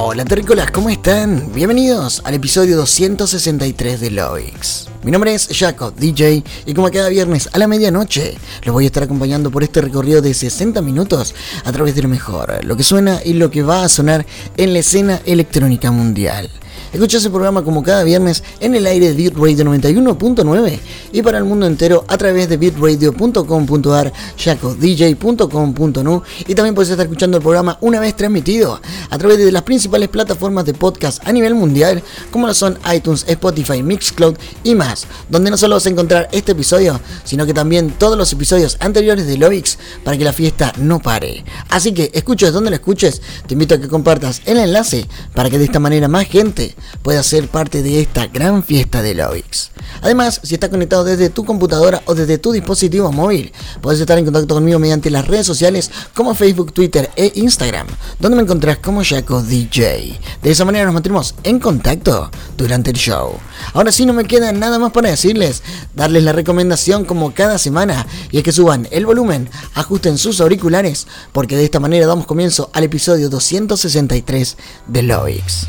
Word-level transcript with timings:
Hola 0.00 0.24
terrícolas, 0.24 0.70
¿cómo 0.70 0.90
están? 0.90 1.52
Bienvenidos 1.52 2.22
al 2.24 2.34
episodio 2.34 2.76
263 2.76 4.00
de 4.00 4.12
Loix. 4.12 4.86
Mi 5.02 5.10
nombre 5.10 5.34
es 5.34 5.48
Jaco, 5.50 5.90
DJ, 5.90 6.44
y 6.66 6.72
como 6.72 6.88
cada 6.88 7.08
viernes 7.08 7.48
a 7.52 7.58
la 7.58 7.66
medianoche, 7.66 8.36
los 8.62 8.72
voy 8.72 8.84
a 8.84 8.86
estar 8.86 9.02
acompañando 9.02 9.50
por 9.50 9.64
este 9.64 9.80
recorrido 9.80 10.22
de 10.22 10.34
60 10.34 10.80
minutos 10.82 11.34
a 11.64 11.72
través 11.72 11.96
de 11.96 12.02
lo 12.02 12.08
mejor, 12.08 12.64
lo 12.64 12.76
que 12.76 12.84
suena 12.84 13.20
y 13.24 13.32
lo 13.32 13.50
que 13.50 13.64
va 13.64 13.82
a 13.82 13.88
sonar 13.88 14.24
en 14.56 14.72
la 14.72 14.78
escena 14.78 15.20
electrónica 15.26 15.90
mundial. 15.90 16.48
Escucha 16.92 17.18
ese 17.18 17.28
programa 17.28 17.62
como 17.62 17.82
cada 17.82 18.02
viernes 18.02 18.42
en 18.60 18.74
el 18.74 18.86
aire 18.86 19.12
de 19.12 19.14
Beat 19.14 19.34
Radio 19.36 19.64
91.9 19.64 20.78
y 21.12 21.22
para 21.22 21.38
el 21.38 21.44
mundo 21.44 21.66
entero 21.66 22.04
a 22.08 22.16
través 22.16 22.48
de 22.48 22.56
beatradio.com.ar, 22.56 24.12
jacodj.com.nu 24.36 26.22
y 26.46 26.54
también 26.54 26.74
puedes 26.74 26.90
estar 26.90 27.04
escuchando 27.04 27.36
el 27.36 27.42
programa 27.42 27.76
una 27.82 28.00
vez 28.00 28.16
transmitido 28.16 28.80
a 29.10 29.18
través 29.18 29.38
de 29.38 29.52
las 29.52 29.62
principales 29.62 30.08
plataformas 30.08 30.64
de 30.64 30.72
podcast 30.72 31.26
a 31.26 31.32
nivel 31.32 31.54
mundial 31.54 32.02
como 32.30 32.46
lo 32.46 32.54
son 32.54 32.78
iTunes, 32.94 33.24
Spotify, 33.28 33.82
Mixcloud 33.82 34.36
y 34.64 34.74
más, 34.74 35.06
donde 35.28 35.50
no 35.50 35.58
solo 35.58 35.74
vas 35.74 35.84
a 35.84 35.90
encontrar 35.90 36.28
este 36.32 36.52
episodio, 36.52 37.00
sino 37.24 37.44
que 37.44 37.52
también 37.52 37.90
todos 37.98 38.16
los 38.16 38.32
episodios 38.32 38.78
anteriores 38.80 39.26
de 39.26 39.36
Lovix 39.36 39.78
para 40.04 40.16
que 40.16 40.24
la 40.24 40.32
fiesta 40.32 40.72
no 40.78 41.00
pare. 41.00 41.44
Así 41.68 41.92
que 41.92 42.10
escuches 42.14 42.52
donde 42.52 42.70
lo 42.70 42.76
escuches, 42.76 43.20
te 43.46 43.54
invito 43.54 43.74
a 43.74 43.78
que 43.78 43.88
compartas 43.88 44.40
el 44.46 44.56
enlace 44.56 45.06
para 45.34 45.50
que 45.50 45.58
de 45.58 45.66
esta 45.66 45.80
manera 45.80 46.08
más 46.08 46.26
gente 46.26 46.74
pueda 47.02 47.22
ser 47.22 47.48
parte 47.48 47.82
de 47.82 48.00
esta 48.00 48.26
gran 48.26 48.62
fiesta 48.62 49.02
de 49.02 49.14
Lovix. 49.14 49.70
Además, 50.02 50.40
si 50.42 50.54
estás 50.54 50.70
conectado 50.70 51.04
desde 51.04 51.30
tu 51.30 51.44
computadora 51.44 52.02
o 52.06 52.14
desde 52.14 52.38
tu 52.38 52.52
dispositivo 52.52 53.10
móvil, 53.12 53.52
puedes 53.80 54.00
estar 54.00 54.18
en 54.18 54.24
contacto 54.24 54.54
conmigo 54.54 54.78
mediante 54.78 55.10
las 55.10 55.26
redes 55.26 55.46
sociales 55.46 55.90
como 56.14 56.34
Facebook, 56.34 56.72
Twitter 56.72 57.10
e 57.16 57.32
Instagram, 57.34 57.86
donde 58.18 58.36
me 58.36 58.42
encontrás 58.42 58.78
como 58.78 59.02
Jaco 59.04 59.42
DJ. 59.42 60.18
De 60.42 60.50
esa 60.50 60.64
manera 60.64 60.84
nos 60.84 60.94
mantendremos 60.94 61.34
en 61.42 61.58
contacto 61.58 62.30
durante 62.56 62.90
el 62.90 62.96
show. 62.96 63.32
Ahora 63.72 63.92
sí 63.92 64.06
no 64.06 64.12
me 64.12 64.24
queda 64.24 64.52
nada 64.52 64.78
más 64.78 64.92
para 64.92 65.10
decirles, 65.10 65.62
darles 65.94 66.22
la 66.22 66.32
recomendación 66.32 67.04
como 67.04 67.34
cada 67.34 67.58
semana 67.58 68.06
y 68.30 68.38
es 68.38 68.44
que 68.44 68.52
suban 68.52 68.88
el 68.90 69.06
volumen, 69.06 69.50
ajusten 69.74 70.18
sus 70.18 70.40
auriculares, 70.40 71.06
porque 71.32 71.56
de 71.56 71.64
esta 71.64 71.80
manera 71.80 72.06
damos 72.06 72.26
comienzo 72.26 72.70
al 72.72 72.84
episodio 72.84 73.28
263 73.28 74.56
de 74.86 75.02
Loix. 75.02 75.66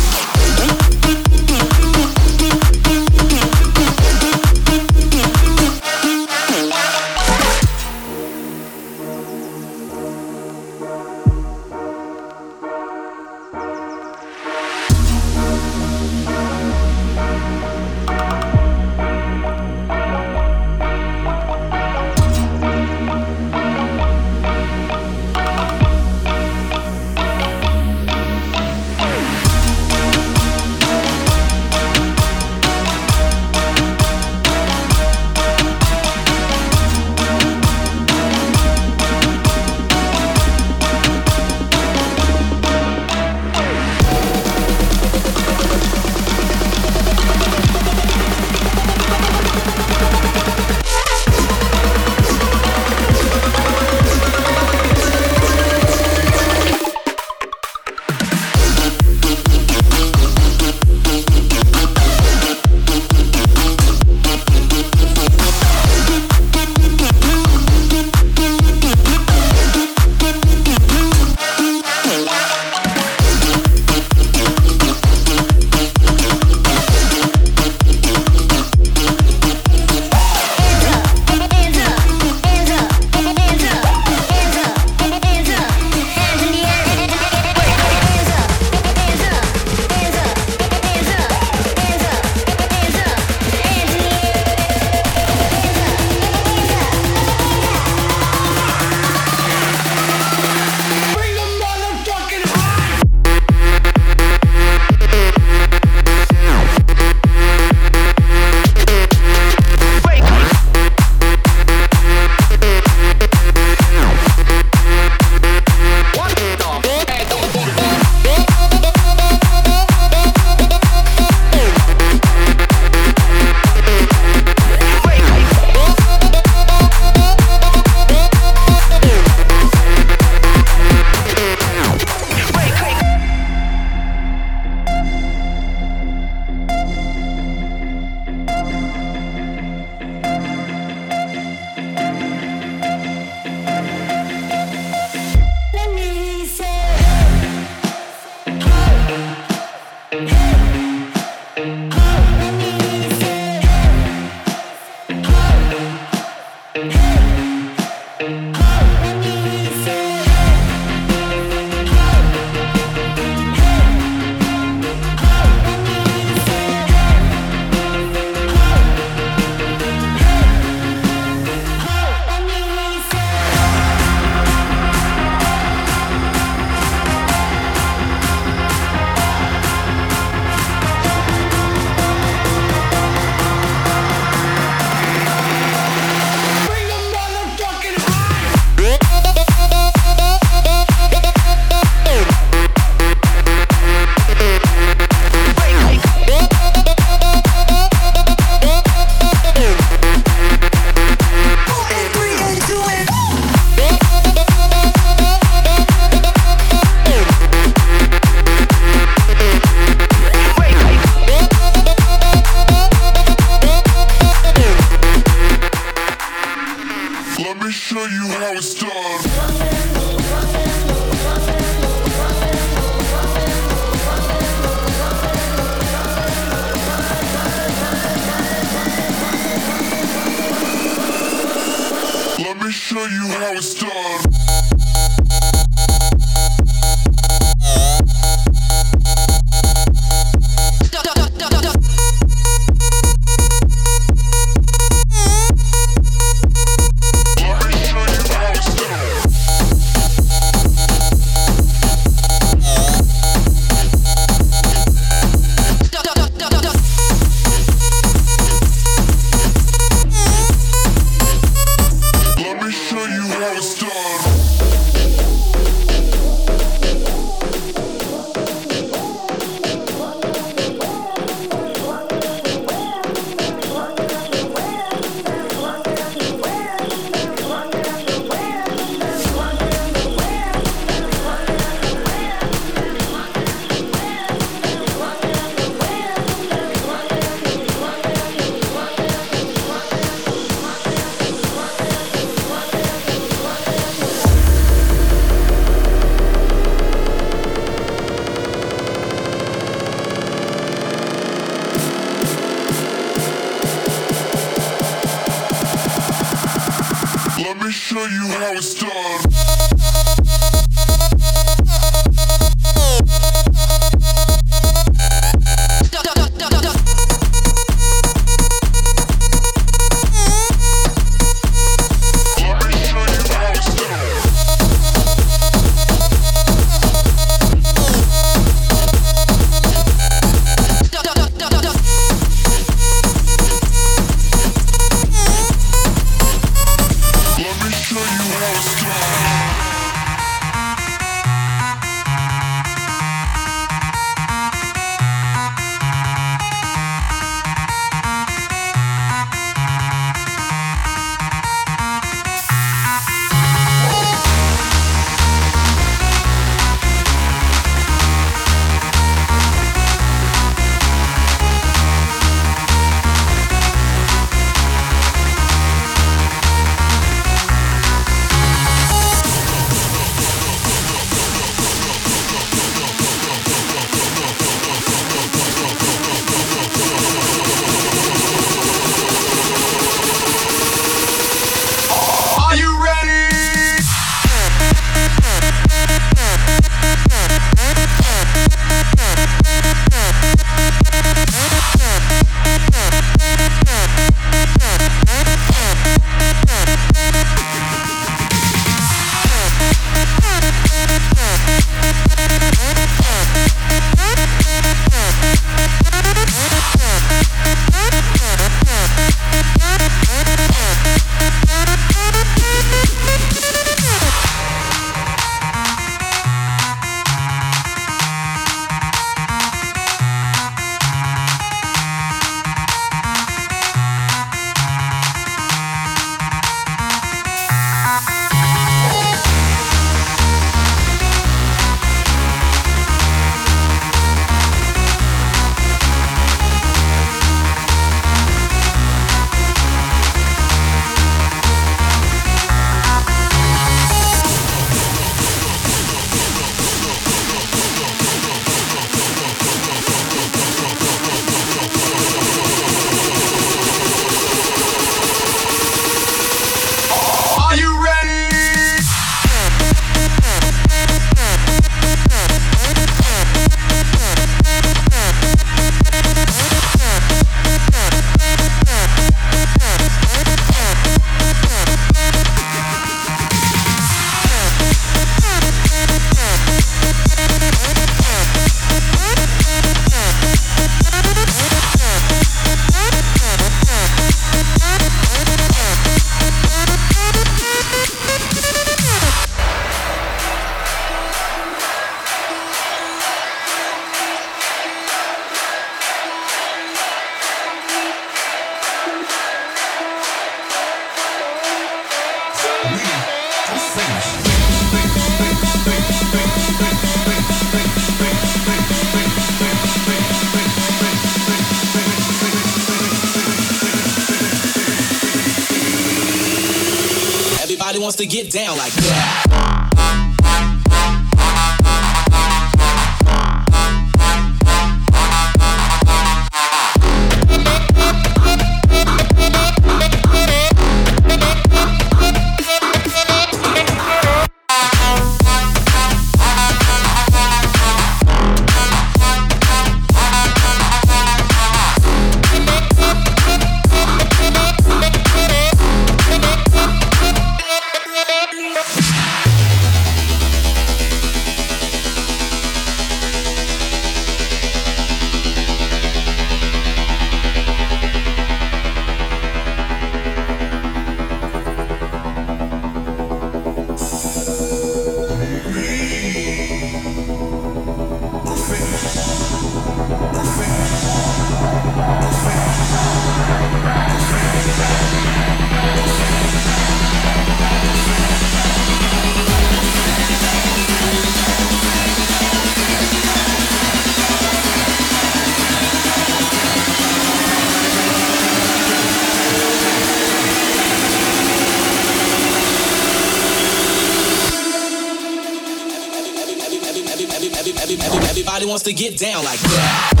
To 598.63 598.73
get 598.73 598.97
down 598.97 599.23
like 599.23 599.39
that. 599.39 600.00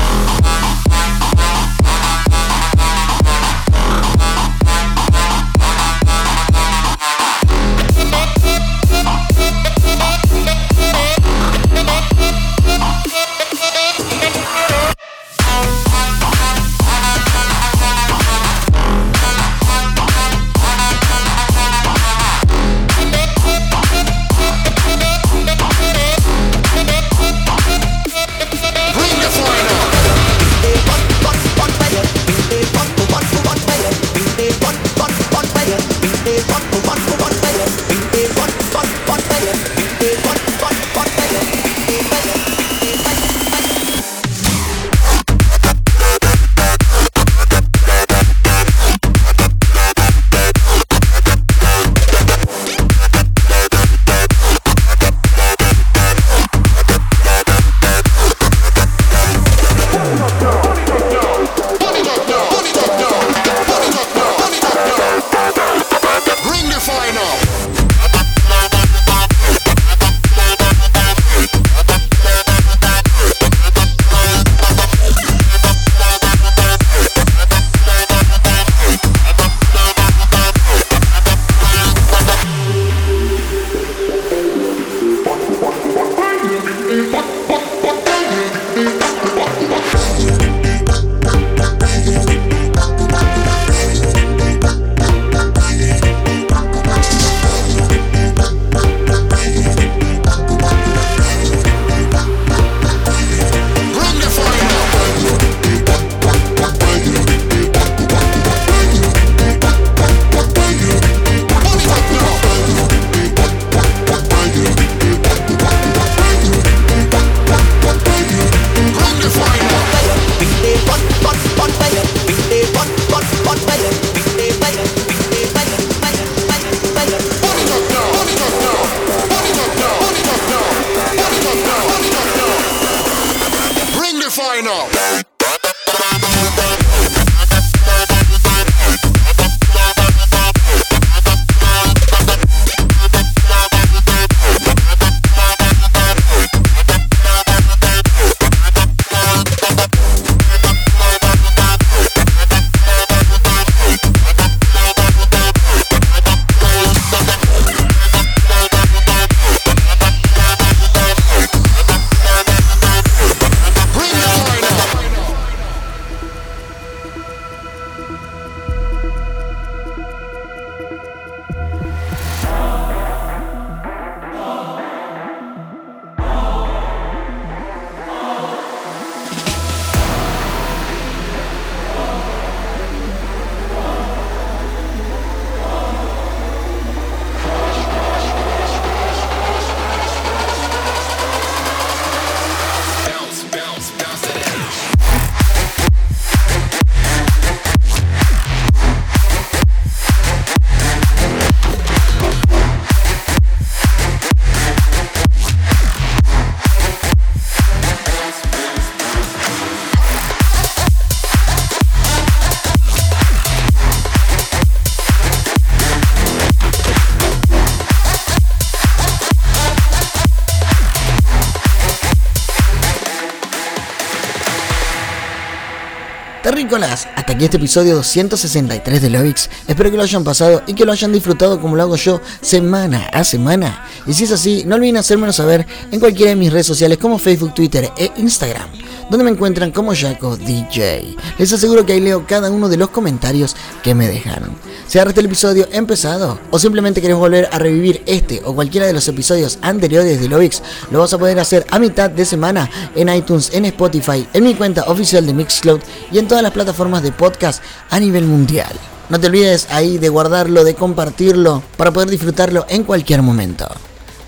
Aquí 227.41 227.45
este 227.45 227.57
episodio 227.57 227.95
263 227.95 229.01
de 229.01 229.09
Lovix. 229.09 229.49
Espero 229.67 229.89
que 229.89 229.97
lo 229.97 230.03
hayan 230.03 230.23
pasado 230.23 230.61
y 230.67 230.75
que 230.75 230.85
lo 230.85 230.91
hayan 230.91 231.11
disfrutado 231.11 231.59
como 231.59 231.75
lo 231.75 231.81
hago 231.81 231.95
yo 231.95 232.21
semana 232.39 233.07
a 233.11 233.23
semana. 233.23 233.83
Y 234.07 234.13
si 234.13 234.23
es 234.23 234.31
así, 234.31 234.63
no 234.65 234.75
olviden 234.75 234.97
hacérmelo 234.97 235.33
saber 235.33 235.65
en 235.91 235.99
cualquiera 235.99 236.31
de 236.31 236.35
mis 236.35 236.51
redes 236.51 236.67
sociales 236.67 236.97
como 236.97 237.19
Facebook, 237.19 237.53
Twitter 237.53 237.91
e 237.97 238.11
Instagram 238.17 238.69
donde 239.11 239.25
me 239.25 239.31
encuentran 239.31 239.71
como 239.71 239.93
Jaco 239.93 240.37
DJ. 240.37 241.17
Les 241.37 241.51
aseguro 241.51 241.85
que 241.85 241.91
ahí 241.91 241.99
leo 241.99 242.25
cada 242.25 242.49
uno 242.49 242.69
de 242.69 242.77
los 242.77 242.91
comentarios 242.91 243.57
que 243.83 243.93
me 243.93 244.07
dejaron. 244.07 244.51
Si 244.87 244.99
ahora 244.99 245.11
el 245.13 245.25
episodio 245.25 245.67
empezado 245.73 246.39
o 246.49 246.57
simplemente 246.57 247.01
querés 247.01 247.17
volver 247.17 247.49
a 247.51 247.59
revivir 247.59 248.01
este 248.05 248.41
o 248.45 248.55
cualquiera 248.55 248.87
de 248.87 248.93
los 248.93 249.05
episodios 249.09 249.59
anteriores 249.61 250.21
de 250.21 250.29
Lovix, 250.29 250.63
lo 250.91 250.99
vas 250.99 251.11
a 251.11 251.17
poder 251.17 251.37
hacer 251.41 251.67
a 251.69 251.77
mitad 251.77 252.09
de 252.09 252.23
semana 252.23 252.69
en 252.95 253.09
iTunes, 253.09 253.51
en 253.53 253.65
Spotify, 253.65 254.25
en 254.33 254.45
mi 254.45 254.55
cuenta 254.55 254.85
oficial 254.87 255.25
de 255.25 255.33
Mixcloud 255.33 255.81
y 256.09 256.17
en 256.17 256.29
todas 256.29 256.41
las 256.41 256.53
plataformas 256.53 257.03
de 257.03 257.11
podcast 257.11 257.61
a 257.89 257.99
nivel 257.99 258.23
mundial. 258.23 258.71
No 259.09 259.19
te 259.19 259.27
olvides 259.27 259.67
ahí 259.71 259.97
de 259.97 260.07
guardarlo, 260.07 260.63
de 260.63 260.73
compartirlo 260.73 261.61
para 261.75 261.91
poder 261.91 262.09
disfrutarlo 262.09 262.65
en 262.69 262.85
cualquier 262.85 263.21
momento. 263.21 263.67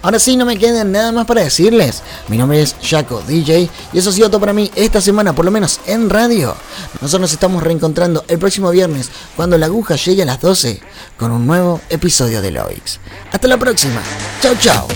Ahora 0.04 0.20
sí, 0.20 0.36
no 0.36 0.46
me 0.46 0.58
queda 0.58 0.84
nada 0.84 1.14
más 1.14 1.26
para 1.26 1.42
decirles. 1.42 2.04
Mi 2.28 2.38
nombre 2.38 2.62
es 2.62 2.76
Jaco 2.84 3.22
DJ 3.26 3.70
y 3.94 3.98
eso 3.98 4.10
ha 4.10 4.14
sido 4.14 4.30
todo 4.30 4.42
para 4.42 4.52
mí 4.52 4.70
esta 4.76 5.00
semana, 5.00 5.34
por 5.34 5.46
lo 5.46 5.52
menos 5.52 5.80
en 5.88 6.10
radio. 6.10 6.56
Nosotros 6.96 7.22
nos 7.22 7.32
estamos 7.32 7.64
reencontrando 7.64 8.26
el 8.28 8.38
próximo 8.38 8.70
viernes 8.70 9.10
cuando 9.38 9.58
la 9.58 9.68
aguja 9.68 9.96
llegue 9.96 10.24
a 10.24 10.26
las 10.26 10.42
12 10.42 10.82
con 11.18 11.32
un 11.32 11.48
nuevo 11.48 11.80
episodio 11.90 12.42
de 12.42 12.52
Loix. 12.52 13.00
Hasta 13.32 13.48
la 13.48 13.58
próxima. 13.58 14.02
Chao, 14.42 14.56
chao. 14.60 14.88